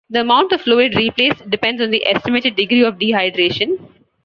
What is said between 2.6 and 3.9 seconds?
of dehydration.